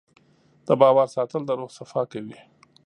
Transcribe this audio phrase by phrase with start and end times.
[0.67, 2.37] د باور ساتل د روح صفا کوي.